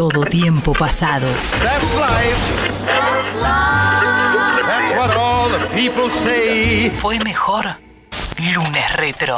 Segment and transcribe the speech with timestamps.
[0.00, 1.26] todo tiempo pasado.
[1.62, 2.40] That's life.
[4.66, 6.88] That's what all the people say.
[6.98, 7.76] Fue mejor
[8.38, 9.36] lunes retro.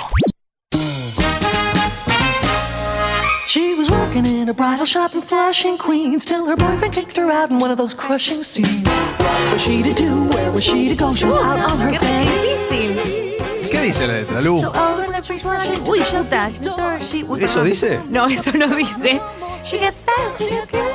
[3.48, 7.28] She was working in a bridal shop in Flushing, Queens, till her boyfriend kicked her
[7.28, 8.86] out in one of those crushing scenes.
[9.18, 10.28] What was she to do?
[10.28, 11.12] Where was she to go?
[11.12, 12.26] She was out on her Qué fanny.
[12.70, 13.68] difícil.
[13.68, 14.60] ¿Qué dice la letra, Lu?
[14.60, 16.48] So all the electric flashing Uy, puta.
[16.50, 18.00] yo estaba- she was- ¿Eso dice?
[18.08, 19.20] No, eso no dice.
[19.64, 20.32] She gets style,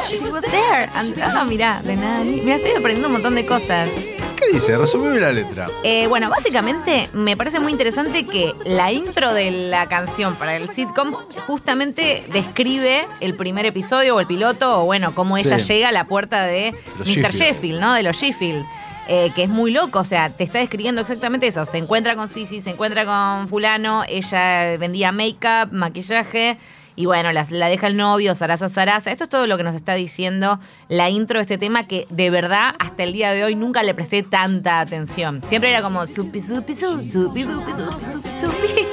[0.10, 0.90] she was there.
[0.94, 2.24] And, ah, mirá, de nada.
[2.24, 3.90] Mira, estoy aprendiendo un montón de cosas.
[4.36, 4.78] ¿Qué dice?
[4.78, 5.68] Resumime la letra.
[5.84, 10.70] Eh, bueno, básicamente me parece muy interesante que la intro de la canción para el
[10.72, 11.12] sitcom
[11.48, 15.74] justamente describe el primer episodio o el piloto, o bueno, cómo ella Sí.
[15.74, 17.32] llega a la puerta de Los Mr.
[17.32, 17.34] Sheffield.
[17.34, 17.94] Sheffield, ¿no?
[17.94, 18.66] De los Sheffield.
[19.10, 21.66] eh, que es muy loco, o sea, te está describiendo exactamente eso.
[21.66, 26.58] Se encuentra con Sisi, se encuentra con fulano, ella vendía make-up, maquillaje,
[26.98, 29.12] y bueno, las- la deja el novio, Sarasa Sarasa.
[29.12, 32.30] Esto es todo lo que nos está diciendo la intro de este tema que de
[32.30, 35.42] verdad hasta el día de hoy nunca le presté tanta atención.
[35.48, 38.88] Siempre era como supi, supi, supi, supi, supi, supi, supi, supi.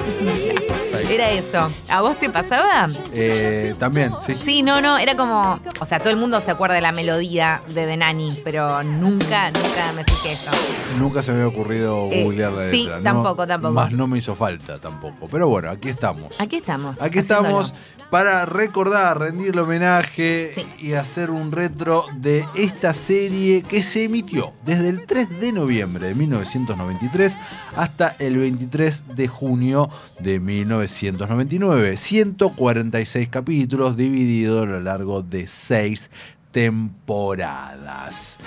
[1.11, 1.69] Era eso.
[1.91, 2.89] ¿A vos te pasaba?
[3.13, 4.35] Eh, también, sí.
[4.35, 7.63] Sí, no, no, era como, o sea, todo el mundo se acuerda de la melodía
[7.69, 10.51] de The Nanny, pero nunca, nunca me fijé eso.
[10.99, 12.99] Nunca se me había ocurrido Eh, googlear la sí, letra.
[12.99, 13.75] No, tampoco, tampoco.
[13.75, 15.29] Más no me hizo falta tampoco.
[15.31, 16.33] Pero bueno, aquí estamos.
[16.39, 17.01] Aquí estamos.
[17.01, 17.61] Aquí haciéndolo.
[17.63, 17.75] estamos
[18.11, 20.65] para recordar, rendirle homenaje Sí.
[20.79, 26.09] y hacer un retro de esta serie que se emitió desde el 3 de noviembre
[26.09, 27.37] de 1993
[27.77, 31.97] hasta el 23 de junio de 1999.
[31.97, 36.11] 146 capítulos divididos a lo largo de 6
[36.55, 38.39] temporadas.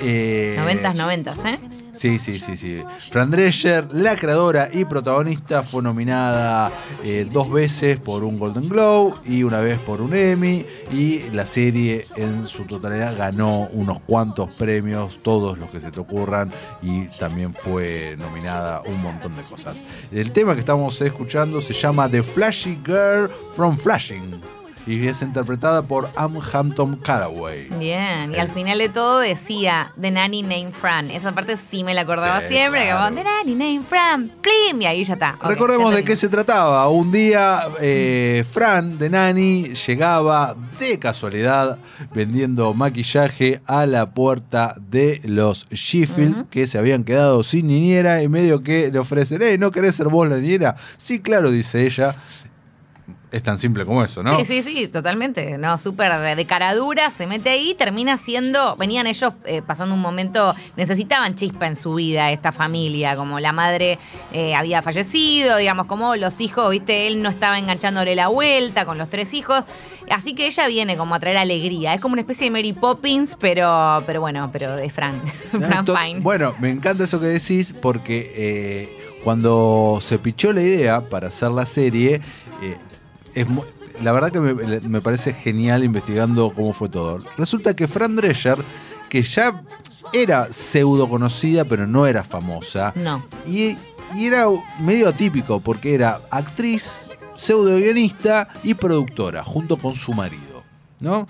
[0.00, 1.58] Eh, Noventas, noventas, ¿eh?
[1.94, 2.82] Sí, sí, sí, sí.
[3.10, 6.70] Fran Drescher, la creadora y protagonista, fue nominada
[7.02, 10.64] eh, dos veces por un Golden Globe y una vez por un Emmy.
[10.92, 15.98] Y la serie en su totalidad ganó unos cuantos premios, todos los que se te
[15.98, 16.52] ocurran.
[16.82, 19.82] Y también fue nominada un montón de cosas.
[20.12, 24.40] El tema que estamos escuchando se llama The Flashy Girl from Flashing.
[24.86, 27.68] Y es interpretada por Am Hampton Callaway.
[27.78, 28.40] Bien, y Eh.
[28.40, 31.10] al final de todo decía The Nanny Name Fran.
[31.10, 33.04] Esa parte sí me la acordaba Sí, siempre, claro.
[33.06, 35.36] como The Nanny Name Fran, plim, y ahí ya está.
[35.42, 36.88] Recordemos ya de qué se trataba.
[36.88, 41.78] Un día, eh, Fran de Nani llegaba de casualidad
[42.14, 48.28] vendiendo maquillaje a la puerta de los Sheffield que se habían quedado sin niñera y
[48.28, 50.76] medio que le ofrecen, "Ey, ¿no querés ser vos la niñera?
[50.96, 52.14] Sí, claro, dice ella.
[53.36, 54.38] Es tan simple como eso, ¿no?
[54.38, 55.58] Sí, sí, sí, totalmente.
[55.58, 58.76] No, súper de, de cara dura, se mete ahí, termina siendo.
[58.76, 63.52] Venían ellos eh, pasando un momento, necesitaban chispa en su vida, esta familia, como la
[63.52, 63.98] madre
[64.32, 68.96] eh, había fallecido, digamos, como los hijos, viste, él no estaba enganchándole la vuelta con
[68.96, 69.64] los tres hijos.
[70.08, 71.92] Así que ella viene como a traer alegría.
[71.92, 75.20] Es como una especie de Mary Poppins, pero, pero bueno, pero de Fran.
[75.50, 76.20] Fran Fine.
[76.20, 81.50] Bueno, me encanta eso que decís porque eh, cuando se pichó la idea para hacer
[81.50, 82.22] la serie,
[82.62, 82.76] eh,
[83.36, 83.46] es
[84.02, 87.18] la verdad que me, me parece genial investigando cómo fue todo.
[87.38, 88.58] Resulta que Fran Drescher,
[89.08, 89.62] que ya
[90.12, 93.24] era pseudo conocida, pero no era famosa, No.
[93.46, 93.76] y,
[94.14, 94.46] y era
[94.80, 100.64] medio atípico porque era actriz, pseudo guionista y productora, junto con su marido,
[101.00, 101.26] ¿no?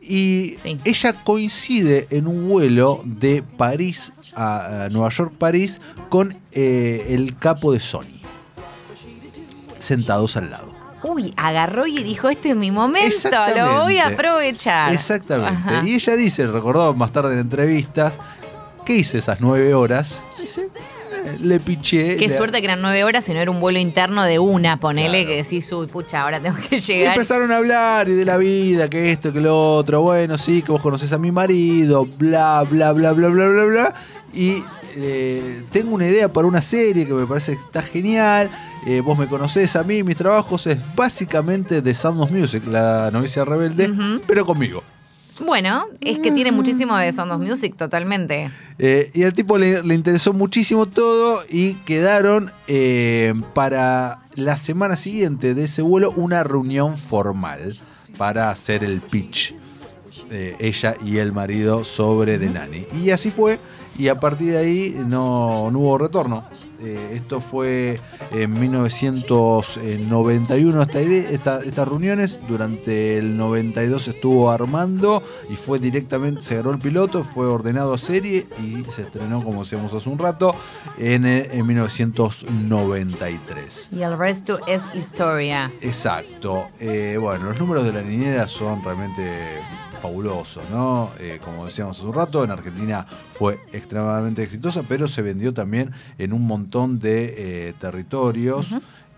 [0.00, 0.78] Y Sí.
[0.84, 7.36] ella coincide en un vuelo de París a, a Nueva York, París, con eh, el
[7.36, 8.20] capo de Sony,
[9.78, 10.73] sentados al lado.
[11.04, 14.92] Uy, agarró y dijo, este es mi momento, lo voy a aprovechar.
[14.92, 15.52] Exactamente.
[15.54, 15.82] Ajá.
[15.86, 18.18] Y ella dice, recordó más tarde en entrevistas,
[18.84, 20.22] que hice esas nueve horas.
[20.40, 22.16] Dice, eh, le piché.
[22.16, 24.78] Qué le- suerte que eran nueve horas y no era un vuelo interno de una,
[24.78, 25.28] ponele, Claro.
[25.28, 27.12] que decís, uy, pucha, ahora tengo que Y llegar.
[27.14, 30.02] empezaron a hablar y de la vida, que esto, que lo otro.
[30.02, 33.94] Bueno, sí, que vos conocés a mi marido, bla, bla, bla, bla, bla, bla, bla.
[34.34, 34.62] Y
[34.96, 38.50] eh, tengo una idea para una serie que me parece que está genial.
[38.86, 43.10] Eh, vos me conocés a mí, mis trabajos es básicamente de Sound of Music, la
[43.10, 43.90] novicia rebelde,
[44.26, 44.82] pero conmigo.
[45.44, 48.50] Bueno, es que tiene muchísimo de Sound of Music, totalmente.
[48.78, 54.96] Eh, y al tipo le, le interesó muchísimo todo y quedaron eh, para la semana
[54.96, 57.76] siguiente de ese vuelo una reunión formal
[58.16, 59.54] para hacer el pitch.
[60.30, 62.86] eh, ella y el marido sobre The Nanny.
[63.02, 63.58] Y así fue.
[63.96, 66.44] Y a partir de ahí no, no hubo retorno.
[66.82, 67.98] Eh, esto fue
[68.32, 72.40] en 1991 esta idea, esta- estas reuniones.
[72.48, 77.98] Durante el 92 estuvo armando y fue directamente, se agarró el piloto, fue ordenado a
[77.98, 80.54] serie y se estrenó, como decíamos hace un rato,
[80.98, 83.90] en, eh, en 1993.
[83.92, 85.70] Y el resto es historia.
[85.80, 86.64] Exacto.
[86.80, 89.30] Eh, bueno, los números de la niñera son realmente
[90.04, 91.08] fabulosos, ¿no?
[91.18, 95.92] Eh, como decíamos hace un rato, en Argentina fue extremadamente exitosa, pero se vendió también
[96.18, 98.68] en un montón de eh, territorios.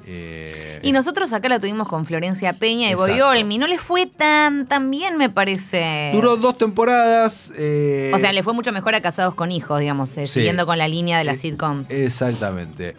[0.08, 3.12] Eh, Y nosotros acá la tuvimos con Florencia Peña y Exacto.
[3.12, 3.58] Boyolmi.
[3.58, 6.10] No le fue tan, tan bien, me parece.
[6.12, 7.52] Duró dos temporadas.
[7.58, 10.34] eh, O sea, le fue mucho mejor a Casados con Hijos, digamos, eh, Sí.
[10.34, 11.90] siguiendo con la línea de las sitcoms.
[11.90, 12.94] Exactamente.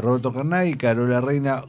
[0.00, 1.64] Roberto Carnay y Carola Reina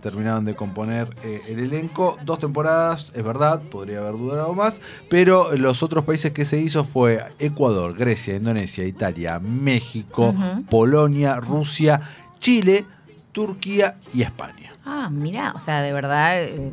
[0.00, 1.08] terminaron de componer
[1.48, 2.16] el elenco.
[2.24, 4.80] Dos temporadas, es verdad, podría haber durado más,
[5.10, 10.34] pero los otros países que se hizo fue Ecuador, Grecia, Indonesia, Italia, México.
[10.70, 12.00] Polonia, Rusia,
[12.40, 12.84] Chile,
[13.32, 14.72] Turquía y España.
[14.84, 16.72] Ah, mira, o sea, de verdad, eh,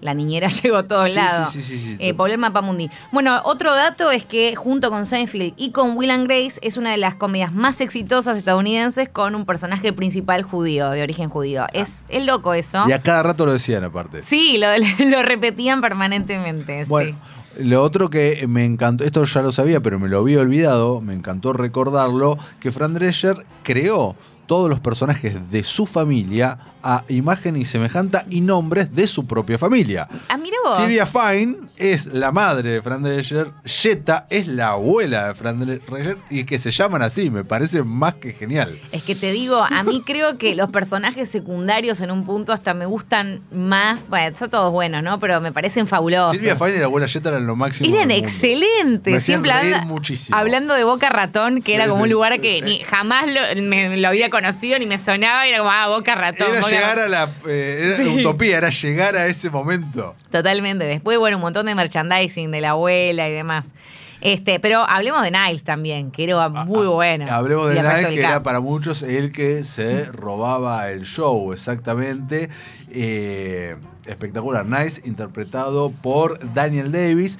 [0.00, 1.50] la niñera llegó a todos Sí, lados.
[1.50, 1.96] sí, sí, sí, sí.
[1.98, 2.88] Eh, Paul Mapamundi.
[3.12, 6.90] Bueno, otro dato es que junto con Seinfeld y con Will and Grace es una
[6.92, 11.66] de las comedias más exitosas estadounidenses con un personaje principal judío, de origen judío.
[11.72, 12.84] Es, es loco eso.
[12.88, 14.22] Y a cada rato lo decían aparte.
[14.22, 14.68] Sí, lo,
[15.10, 16.84] lo repetían permanentemente.
[16.86, 17.18] Bueno,
[17.56, 17.64] sí.
[17.64, 21.12] lo otro que me encantó, esto ya lo sabía, pero me lo había olvidado, me
[21.12, 24.16] encantó recordarlo, que Fran Drescher creó
[24.50, 29.58] todos los personajes de su familia a imagen y semejanza y nombres de su propia
[29.58, 30.08] familia.
[30.28, 30.74] Ah, mira vos.
[30.74, 36.16] Silvia Fine es la madre de Fran Drescher, Jetta es la abuela de Fran Drescher
[36.30, 38.76] y que se llaman así, me parece más que genial.
[38.90, 42.74] Es que te digo, a mí creo que los personajes secundarios en un punto hasta
[42.74, 44.08] me gustan más.
[44.08, 45.20] Bueno, son todos buenos, ¿no?
[45.20, 46.32] Pero me parecen fabulosos.
[46.32, 47.94] Silvia Fine y la abuela Jetta eran lo máximo.
[47.94, 49.22] Eran excelentes.
[49.22, 49.52] Siempre
[49.86, 50.36] muchísimo.
[50.36, 52.02] hablando de Boca Ratón, que Sí, era como sí.
[52.04, 54.39] un lugar que ni jamás lo, me- lo había conocido
[54.78, 55.46] ni me sonaba.
[55.46, 56.48] Era como, ah, Boca Ratón.
[56.50, 57.04] Era Boca llegar Ratón.
[57.04, 60.14] a la eh, era utopía, era llegar a ese momento.
[60.30, 60.84] Totalmente.
[60.84, 63.72] Después, bueno, un montón de merchandising de la abuela y demás.
[64.20, 67.26] Este, pero hablemos de Niles también, que era muy bueno.
[67.28, 71.52] Ah, Hablemos Y de del que era para muchos el que se robaba el show,
[71.52, 72.50] exactamente.
[72.90, 73.76] Eh,
[74.06, 74.66] espectacular.
[74.66, 77.38] Nice, interpretado por Daniel Davis,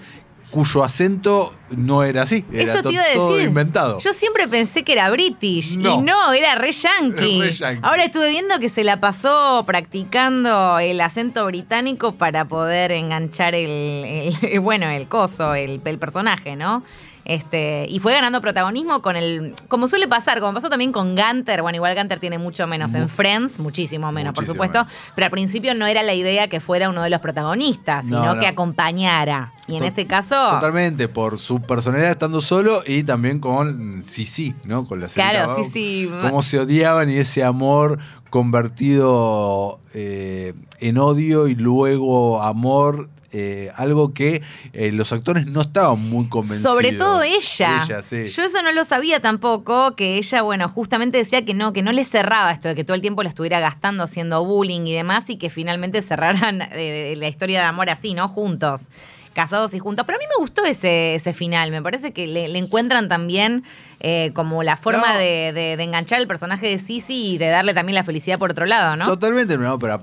[0.51, 2.45] cuyo acento no era así.
[2.53, 3.49] Era Eso te iba a todo decir.
[3.49, 3.99] inventado.
[4.01, 5.95] Yo siempre pensé que era British No.
[5.95, 7.39] y no, era re yankee.
[7.43, 7.81] Re yankee.
[7.85, 14.33] Ahora estuve viendo que se la pasó practicando el acento británico para poder enganchar el,
[14.43, 16.83] el- bueno, el coso, el, el personaje, ¿no?
[17.31, 19.55] Este, y fue ganando protagonismo con el.
[19.69, 21.63] Como suele pasar, como pasó también con Gunter.
[21.63, 24.81] Bueno, igual Gunter tiene mucho menos en Friends, muchísimo menos, por supuesto.
[24.81, 24.93] menos.
[25.15, 28.35] Pero al principio no era la idea que fuera uno de los protagonistas, No, sino
[28.35, 28.41] no.
[28.41, 29.53] que acompañara.
[29.69, 30.35] Y en To- este caso.
[30.51, 34.89] Totalmente, por su personalidad estando solo y también con Sisi, ¿no?
[34.89, 36.11] Con la Claro, señorita, Sisi.
[36.23, 38.01] Cómo se odiaban y ese amor
[38.31, 43.09] convertido eh, en odio y luego amor.
[43.33, 44.43] Eh, algo que
[44.73, 46.73] eh, los actores no estaban muy convencidos.
[46.73, 47.85] Sobre todo ella.
[47.85, 48.27] Ella, sí.
[48.27, 51.93] Yo eso no lo sabía tampoco, que ella, bueno, justamente decía que no, que no
[51.93, 55.31] le cerraba esto de que todo el tiempo la estuviera gastando haciendo bullying y demás
[55.31, 58.29] y que finalmente cerraran eh, la historia de amor así, ¿no?
[58.29, 58.89] Juntos,
[59.33, 60.05] casados y juntos.
[60.07, 63.65] Pero a mí me gustó ese, ese final, me parece que le, le encuentran también
[64.03, 65.19] eh, como la forma No.
[65.19, 68.51] de, de- de enganchar el personaje de Sisi y de darle también la felicidad por
[68.51, 69.05] otro lado, ¿no?
[69.05, 70.01] Totalmente, no, pero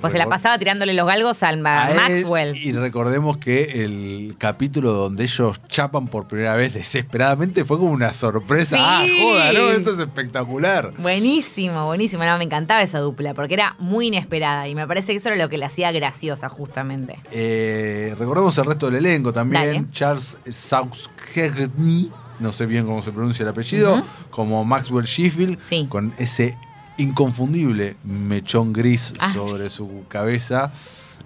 [0.00, 2.54] Pues se la pasaba tirándole los galgos al a él, Maxwell.
[2.56, 8.12] Y recordemos que el capítulo donde ellos chapan por primera vez desesperadamente fue como una
[8.12, 8.76] sorpresa.
[8.76, 8.82] Sí.
[8.84, 9.70] Ah, joda, ¿no?
[9.72, 10.92] Esto es espectacular.
[10.98, 12.24] Buenísimo, buenísimo.
[12.24, 15.38] No, me eantaba esa dupla porque era muy inesperada y me parece que eso era
[15.38, 17.16] lo que la hacía graciosa, justamente.
[17.32, 19.64] Eh, recordemos el resto del elenco también.
[19.64, 19.84] Dale.
[19.92, 22.10] Charles Sauxgerny,
[22.40, 25.86] no sé bien cómo se pronuncia el apellido, como Maxwell Sheffield, Sí.
[25.88, 26.56] con ese
[26.96, 30.72] inconfundible mechón gris Ah, sobre su cabeza.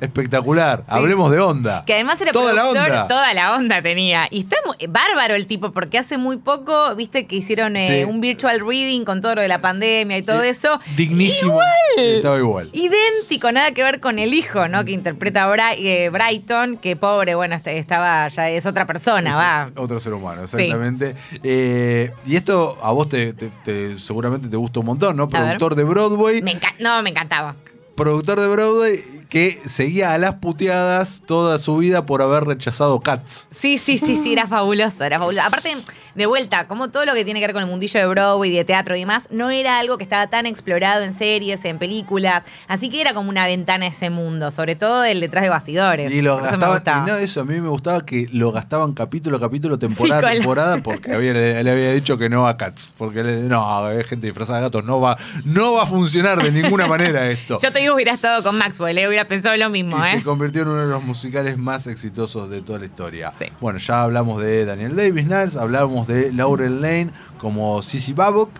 [0.00, 0.82] Espectacular.
[0.84, 0.90] Sí.
[0.94, 1.82] Hablemos de onda.
[1.86, 3.08] Que además era Toda la onda.
[3.08, 4.28] toda la onda tenía.
[4.30, 8.04] Y está mu- bárbaro el tipo, porque hace muy poco, viste que hicieron eh, Sí.
[8.04, 10.78] un virtual reading con todo lo de la pandemia y todo Eh, eso.
[10.96, 11.52] Dignísimo.
[11.52, 11.68] Igual.
[11.98, 12.70] Estaba igual.
[12.72, 14.84] Idéntico, nada que ver con el hijo, ¿no?
[14.84, 19.36] Que interpreta a eh, Brighton, que pobre, bueno, este- estaba, ya es otra persona, Es
[19.36, 19.70] va.
[19.76, 21.16] Otro ser humano, exactamente.
[21.42, 25.28] Eh, y esto a vos te, te- te- seguramente te gusta un montón, ¿no?
[25.28, 26.42] Productor de Broadway.
[26.42, 27.54] Me no, me encantaba.
[27.96, 33.48] Productor de Broadway que seguía a las puteadas toda su vida por haber rechazado Cats.
[33.50, 35.46] Sí, sí, sí, sí, era fabuloso, era fabuloso.
[35.46, 35.76] Aparte,
[36.14, 38.64] de vuelta, como todo lo que tiene que ver con el mundillo de Broadway, de
[38.64, 42.88] teatro y demás, no era algo que estaba tan explorado en series, en películas, así
[42.90, 46.10] que era como una ventana a ese mundo, sobre todo el detrás de bastidores.
[46.12, 47.06] Y lo Eso me gastaban, gustaba.
[47.06, 50.26] y no eso, a mí me gustaba que lo gastaban capítulo a capítulo, temporada Sí,
[50.26, 52.94] a la- temporada, porque había- le, le había dicho que no a Cats.
[52.96, 56.50] Porque le- no, hay gente disfrazada de gatos, no va, no va a funcionar de
[56.50, 57.58] ninguna manera esto.
[57.62, 60.18] Yo te digo, hubiera estado con Maxwell, eh, hubiera pensado lo mismo, y ¿eh?
[60.18, 63.30] se convirtió en uno de los musicales más exitosos de toda la historia.
[63.32, 63.46] Sí.
[63.60, 68.50] Bueno, ya hablamos de Daniel Davis Niles, hablamos de Laurel Lane como Sissy Babcock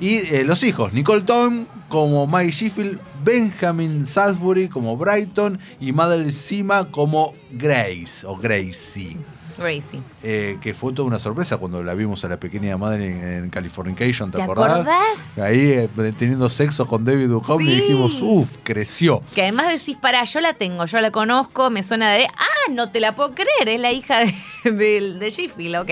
[0.00, 6.32] y eh, los hijos, Nicole Tom como Maggie Sheffield, Benjamin Salisbury como Brighton y Madeleine
[6.32, 9.16] Sima como Grace o Gracie.
[9.58, 10.00] Gracie.
[10.22, 14.30] eh, que fue toda una sorpresa cuando la vimos a la pequeña Madeleine en Californication,
[14.30, 14.72] ¿te, ¿Te acordás?
[14.72, 15.38] acordás?
[15.38, 19.22] Ahí eh, teniendo sexo con David Duchovny y dijimos, uff, creció.
[19.34, 22.90] Que además decís, pará, yo la tengo, yo la conozco, me suena de, ah, no
[22.90, 24.34] te la puedo creer, es la hija de,
[24.72, 25.90] de, de Sheffield, ok.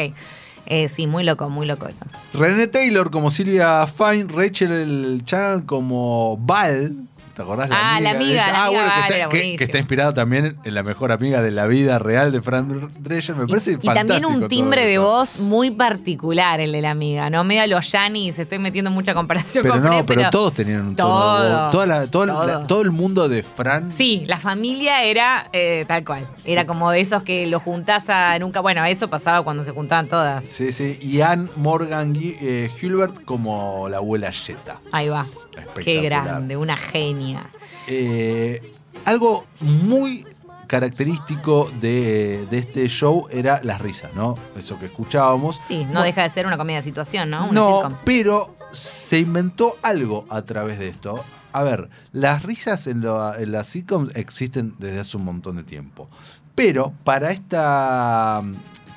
[0.66, 2.06] Eh, sí, muy loco, muy loco eso.
[2.32, 6.94] René Taylor como Silvia Fine, Rachel Chan como Val.
[7.34, 7.68] ¿Te acordás?
[7.72, 9.64] Ah, la amiga, la Ah, amiga bueno, que está, era que- que, buenísima.
[9.64, 13.34] está inspirado también en la mejor amiga de la vida real de Fran Drescher.
[13.34, 16.92] Me parece y, y también fantástico un timbre de voz muy particular el de la
[16.92, 17.42] amiga, ¿no?
[17.42, 20.86] Medio a los Yanis, estoy metiendo mucha comparación Pero con no, Fred, pero, todos tenían
[20.86, 21.70] un tono de voz.
[21.70, 22.66] Toda la- todo, el- la- todo.
[22.66, 23.90] todo el mundo de Fran.
[23.90, 26.28] Sí, la familia era eh, tal cual.
[26.44, 28.60] Era como de esos que lo juntás a nunca.
[28.60, 30.44] Bueno, eso pasaba cuando se juntaban todas.
[30.48, 30.98] Sí, sí.
[31.02, 34.76] Y Anne Morgan eh, Hulbert como la abuela Jetta.
[34.92, 35.26] Ahí va.
[35.82, 37.46] Qué grande, una genia.
[37.86, 38.72] Eh,
[39.04, 40.26] algo muy
[40.66, 44.36] característico de, de este show era las risas, ¿no?
[44.58, 45.60] Eso que escuchábamos.
[45.68, 47.44] Sí, no deja de ser una comedia de situación, ¿no?
[47.44, 47.94] Una No, sitcom.
[48.04, 51.22] pero se inventó algo a través de esto.
[51.52, 56.08] A ver, las risas en, las sitcoms existen desde hace un montón de tiempo.
[56.56, 58.42] Pero para esta,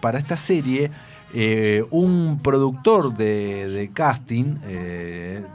[0.02, 0.90] para esta serie,
[1.34, 5.46] eh, un productor de, de casting, eh,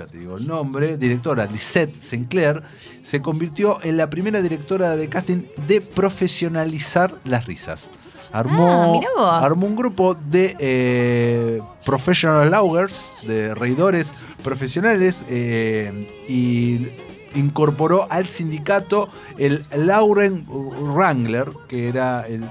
[0.00, 2.62] ya te digo el nombre, directora Lisette Sinclair,
[3.02, 7.90] se convirtió en la primera directora de casting de profesionalizar las risas.
[8.32, 16.88] Armó, Ah, armó un grupo de eh, professional laugers, de reidores profesionales, eh, y
[17.34, 22.44] incorporó al sindicato el Lauren Wrangler, que era el.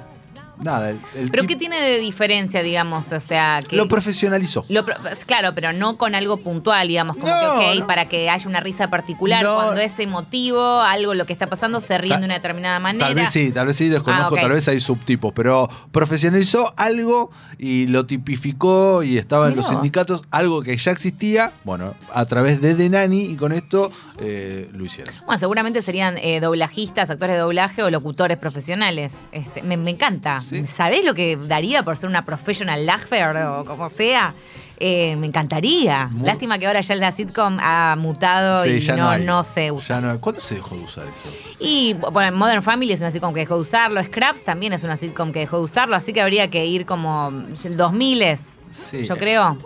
[0.62, 1.00] Nada, el.
[1.16, 3.12] el ¿Pero qué tiene de diferencia, digamos?
[3.12, 3.76] O sea, que.
[3.76, 4.66] Lo profesionalizó.
[4.70, 7.88] Lo pro- claro, pero no con algo puntual, digamos, como No, que, ok, no.
[7.88, 9.56] para que haya una risa particular, No.
[9.56, 13.06] cuando es emotivo, algo lo que está pasando, se ríen de una determinada manera.
[13.06, 17.30] Tal vez sí, tal vez sí, desconozco, Ah, tal vez hay subtipos, pero profesionalizó algo
[17.58, 22.62] y lo tipificó y estaba en los sindicatos, algo que ya existía, bueno, a través
[22.62, 25.14] de The Nanny y con esto eh, lo hicieron.
[25.26, 29.14] Bueno, seguramente serían eh, doblajistas, actores de doblaje o locutores profesionales.
[29.32, 30.40] Este, me, me encanta.
[30.50, 30.66] Sí.
[30.68, 34.34] ¿Sabés lo que daría por ser una professional laugher o como sea?
[34.82, 36.08] Eh, me encantaría.
[36.08, 40.00] Muy- Lástima que ahora ya la sitcom ha mutado Sí, y no, no se usa.
[40.00, 40.20] Ya no.
[40.22, 41.30] ¿Cuándo se dejó de usar eso?
[41.60, 44.02] Y bueno, Modern Family es una sitcom que dejó de usarlo.
[44.02, 45.98] Scraps también es una sitcom que dejó de usarlo.
[45.98, 47.34] Así que habría que ir como
[47.66, 49.04] el 2000 es, Sí.
[49.04, 49.58] yo creo.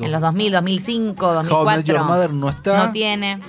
[0.00, 1.82] En los 2000, 2005, How I Met 2004.
[1.94, 2.86] Your Mother no está.
[2.86, 3.40] No tiene.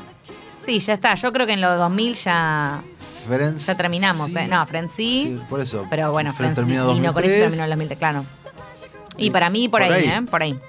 [0.65, 1.15] Sí, ya está.
[1.15, 2.81] Yo creo que en los 2000 ya,
[3.27, 3.65] Friends.
[3.65, 4.31] ya terminamos.
[4.31, 4.38] sí.
[4.38, 4.47] ¿eh?
[4.47, 5.38] No, Friends sí.
[5.38, 5.85] Sí, por eso.
[5.89, 7.41] Pero bueno, Friends Friends termina vino con eso 2003.
[7.49, 8.25] terminó en 2000, claro.
[9.17, 10.09] Y para mí por, Por ahí, ahí.
[10.09, 10.21] ¿eh?
[10.29, 10.59] Por ahí.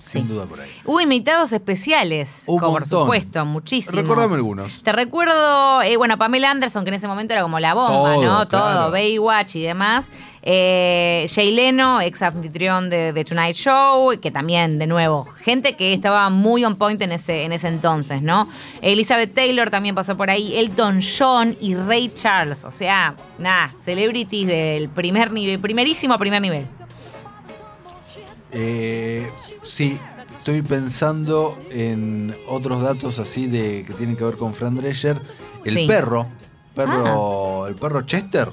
[0.00, 0.28] Sin sí.
[0.28, 0.70] duda por ahí.
[0.84, 4.00] Hubo invitados especiales, Un como por supuesto, muchísimos.
[4.00, 4.82] Recordame algunos.
[4.82, 8.22] Te recuerdo, eh, bueno, Pamela Anderson, que en ese momento era como la bomba, Todo,
[8.22, 8.48] ¿no?
[8.48, 8.48] claro.
[8.48, 10.10] Todo, Baywatch y demás.
[10.42, 15.92] Eh, Jay Leno, ex anfitrión de The Tonight Show, que también, de nuevo, gente que
[15.92, 18.48] estaba muy on point en ese, en ese entonces, ¿no?
[18.80, 24.46] Elizabeth Taylor también pasó por ahí, Elton John y Ray Charles, o sea, nada, celebrities
[24.46, 26.66] del primer nivel, primerísimo primer nivel.
[28.52, 29.30] Eh,
[29.62, 29.98] sí,
[30.38, 35.20] estoy pensando en otros datos así de que tienen que ver con Fran Drescher.
[35.64, 35.86] El Sí.
[35.86, 36.26] perro,
[36.74, 38.48] perro, el perro Chester,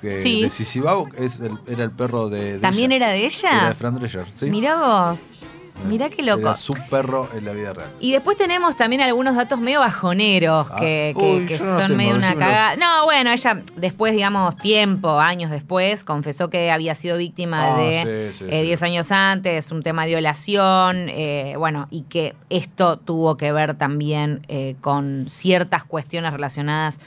[0.00, 0.42] que Sí.
[0.42, 3.06] de Babcock, es el- era el perro de, de ¿También ella.
[3.06, 3.50] era de ella?
[3.52, 4.50] Era de Fran Drescher, sí.
[4.50, 5.18] Mirá vos,
[5.88, 6.40] mirá qué loco.
[6.40, 7.88] Era su perro en la vida real.
[8.00, 10.76] Y después tenemos también algunos datos medio bajoneros Ah.
[10.78, 12.48] que, que- Uy, que yo no los son tengo, medio una decímelos.
[12.52, 12.76] cagada.
[12.76, 18.30] No, bueno, ella después, digamos, tiempo, años después, confesó que había sido víctima Ah, de
[18.32, 18.66] sí, sí, eh, sí.
[18.66, 23.74] 10 años antes, un tema de violación, eh, bueno, y que esto tuvo que ver
[23.74, 27.00] también eh, con ciertas cuestiones relacionadas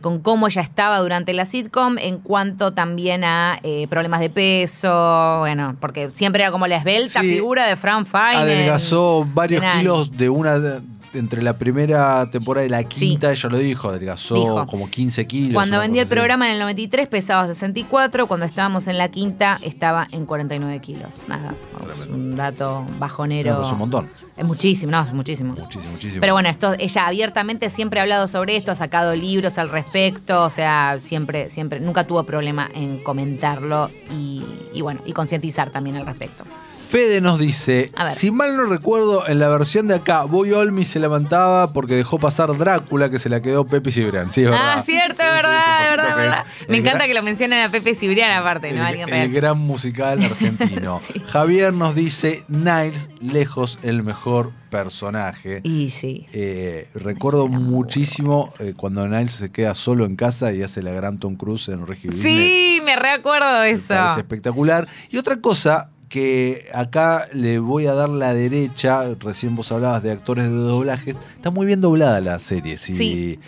[0.00, 3.58] con cómo ella estaba durante la sitcom, en cuanto también a
[3.90, 8.21] problemas de peso, bueno, porque siempre era como la esbelta figura de Fran Fine.
[8.32, 10.80] En- Adelgazó varios en kilos de una
[11.14, 14.66] entre la primera temporada y la quinta, ella lo dijo, adelgazó Dijo.
[14.66, 15.52] como 15 kilos.
[15.52, 16.14] Cuando vendí el así.
[16.14, 21.24] programa en el 93 pesaba 64, cuando estábamos en la quinta estaba en 49 kilos.
[21.28, 21.54] Nada,
[22.00, 23.56] es un dato bajonero.
[23.56, 24.08] No, es un montón.
[24.38, 25.52] Es muchísimo, no, es muchísimo.
[25.54, 26.20] Muchísimo, muchísimo.
[26.22, 30.42] Pero bueno, esto, ella abiertamente siempre ha hablado sobre esto, ha sacado libros al respecto,
[30.44, 35.96] o sea, siempre, siempre, nunca tuvo problema en comentarlo y, y bueno, y concientizar también
[35.96, 36.44] al respecto.
[36.92, 41.00] Fede nos dice, si mal no recuerdo, en la versión de acá, Boy Olmi se
[41.00, 44.30] levantaba porque dejó pasar Drácula, que se la quedó Pepe Cibrián.
[44.30, 44.74] Sí, es verdad.
[44.76, 46.44] Ah, cierto, Sí, es sí, verdad, es verdad, es es verdad.
[46.68, 48.80] Me encanta gran- que lo mencionen a Pepe Cibrián aparte, ¿no?
[48.86, 51.00] El, Alguien el gran musical argentino.
[51.28, 55.60] Javier nos dice, Niles, lejos el mejor personaje.
[55.64, 56.26] Y sí.
[56.34, 61.18] Eh, recuerdo muchísimo eh, cuando Niles se queda solo en casa y hace la gran
[61.18, 62.22] Tom Cruise en Reggie Business.
[62.52, 63.94] Sí, me recuerdo de eso.
[63.94, 64.86] parece espectacular.
[65.10, 70.10] Y otra cosa que acá le voy a dar la derecha, recién vos hablabas de
[70.10, 72.76] actores de doblajes, está muy bien doblada la serie.
[72.76, 72.92] Sí.
[72.92, 73.38] Sí.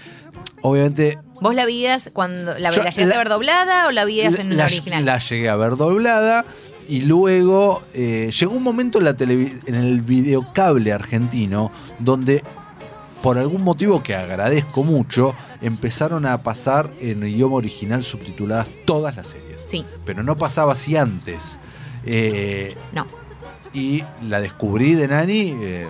[0.62, 1.18] Obviamente.
[1.42, 4.38] ¿Vos la vías cuando la, Yo la llegaste la- a ver doblada o la vías
[4.38, 5.04] en el la, original?
[5.04, 6.47] la llegué a ver doblada
[6.88, 12.42] y luego eh, llegó un momento en, la televi- en el videocable argentino donde
[13.23, 19.26] por algún motivo que agradezco mucho empezaron a pasar en idioma original subtituladas todas las
[19.28, 19.66] series.
[19.68, 21.59] Sí, Pero no pasaba así antes.
[22.06, 23.06] Eh, no.
[23.73, 25.88] y la descubrí de Nani eh,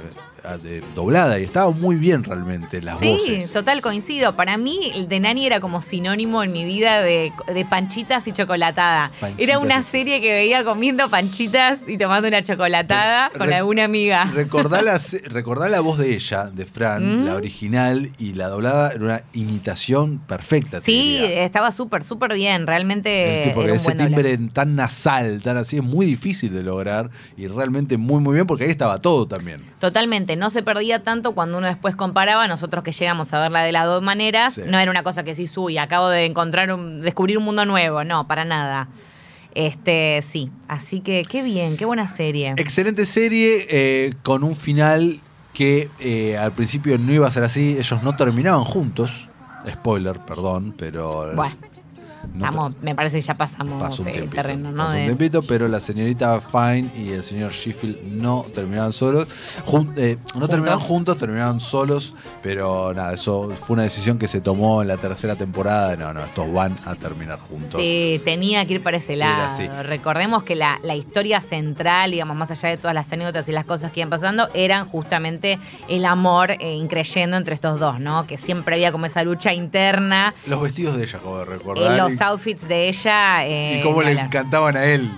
[0.94, 3.52] doblada y estaba muy bien realmente las Sí, voces.
[3.52, 4.34] total coincido.
[4.34, 8.32] Para mí, el de Nani era como sinónimo en mi vida de, de panchitas y
[8.32, 9.10] chocolatada.
[9.20, 13.54] Panchitas era una serie que veía comiendo panchitas y tomando una chocolatada Re- con re-
[13.56, 14.24] alguna amiga.
[14.26, 17.26] Recordá la, recordá la voz de ella, de Fran, ¿Mm?
[17.26, 20.80] la original, y la doblada era una imitación perfecta.
[20.82, 21.44] Sí, diría.
[21.44, 22.66] estaba súper, súper bien.
[22.66, 26.62] Realmente tipo, era un ese buen timbre tan nasal, tan así, es muy difícil de
[26.62, 29.60] lograr y realmente muy, muy bien porque ahí estaba todo también.
[29.78, 33.72] Totalmente, no se perdía tanto cuando uno después comparaba, nosotros que llegamos a verla de
[33.72, 34.62] las dos maneras, Sí.
[34.66, 38.04] no era una cosa que sí, uy, acabo de encontrar, un, descubrir un mundo nuevo,
[38.04, 38.88] no, para nada.
[39.54, 42.54] Este, sí, así que qué bien, qué buena serie.
[42.56, 45.20] Excelente serie eh, con un final
[45.52, 47.76] que eh, al principio no iba a ser así.
[47.78, 49.28] Ellos no terminaban juntos.
[49.70, 51.32] Spoiler, perdón, pero.
[51.36, 51.54] Bueno,
[52.34, 54.84] no Estamos, me parece que ya pasamos Pasó un el tiempito, terreno, ¿no?
[54.84, 59.26] pasó un tiempito, pero la señorita Fine y el señor Sheffield no terminaban solos.
[59.66, 64.40] Jun- eh, no terminaron juntos, terminaron solos, pero nada, eso fue una decisión que se
[64.40, 65.96] tomó en la tercera temporada.
[65.96, 67.80] No, no, estos van a terminar juntos.
[67.80, 69.44] Sí, tenía que ir para ese lado.
[69.44, 69.66] así.
[69.84, 73.64] Recordemos que la, la historia central, digamos, más allá de todas las anécdotas y las
[73.64, 78.26] cosas que iban pasando, eran justamente el amor eh, increyendo entre estos dos, ¿no?
[78.26, 81.92] Que siempre había como esa lucha interna, Los vestidos de ella, acabo de eh, recordar.
[82.14, 83.46] Los outfits de ella.
[83.46, 84.26] eh, y cómo le hablar.
[84.26, 85.10] encantaban a él.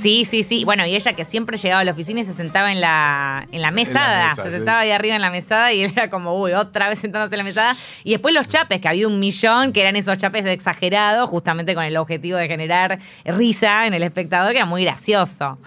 [0.00, 0.64] Sí, sí, sí.
[0.64, 3.62] Bueno, y ella que siempre llegaba a la oficina y se sentaba en la, en
[3.62, 4.30] la mesada.
[4.30, 4.54] mesa, se sí.
[4.56, 7.38] sentaba ahí arriba en la mesada y él era como, uy, otra vez sentándose en
[7.38, 7.76] la mesada.
[8.02, 11.84] Y después los chapes, que había un millón, que eran esos chapes exagerados, justamente con
[11.84, 15.58] el objetivo de generar risa en el espectador, que era muy gracioso.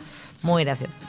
[0.43, 1.05] Muy gracioso.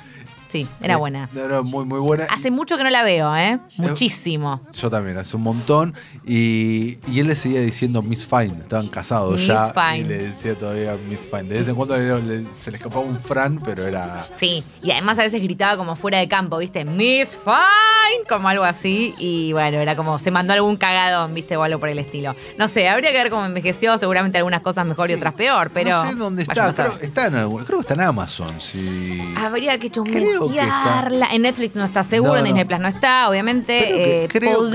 [0.49, 1.29] Sí, era Eh, buena.
[1.33, 2.25] No, no, muy, muy buena.
[2.31, 3.59] Hace mucho que no la veo, ¿eh?
[3.77, 4.61] Muchísimo.
[4.73, 5.95] Yo también, hace un montón.
[6.27, 8.55] Y, y él le seguía diciendo Miss Fine.
[8.63, 9.69] Estaban casados Miss ya.
[9.69, 10.09] Y Fine.
[10.09, 11.45] le decía todavía Miss Fine.
[11.45, 14.27] De vez en cuando le- le- se le escapaba un Fran, pero era.
[14.37, 16.85] Sí, y además a veces gritaba como fuera de campo, ¿viste?
[16.85, 17.98] Miss Fine,
[18.29, 19.15] como algo así.
[19.19, 21.57] Y bueno, era como se mandó algún cagadón, ¿viste?
[21.57, 22.35] O algo por el estilo.
[22.57, 23.97] No sé, habría que ver cómo envejeció.
[23.99, 25.91] Seguramente algunas cosas mejor y otras peor, pero.
[25.91, 26.73] No sé dónde está.
[26.73, 28.61] Creo, está en algún- creo que está en Amazon.
[28.61, 29.23] Sí.
[29.37, 31.29] Habría que chusmetearla.
[31.33, 32.45] En Netflix no está seguro, No, en.
[32.45, 33.79] Disney Plus no está, obviamente.
[33.85, 34.71] Creo que- eh, creo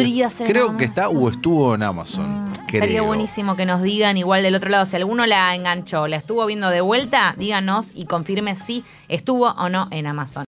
[0.77, 2.51] que- en está o estuvo en Amazon.
[2.73, 3.05] Estaría creo.
[3.05, 4.85] buenísimo que nos digan igual del otro lado.
[4.87, 9.69] Si alguno la enganchó, la estuvo viendo de vuelta, díganos y confirme si estuvo o
[9.69, 10.41] no en Amazon.